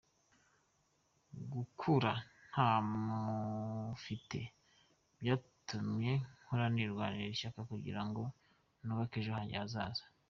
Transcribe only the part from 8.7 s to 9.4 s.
nubake ejo